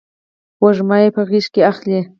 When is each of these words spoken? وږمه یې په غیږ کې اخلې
وږمه 0.63 0.97
یې 1.03 1.09
په 1.15 1.21
غیږ 1.29 1.45
کې 1.53 1.61
اخلې 1.71 1.99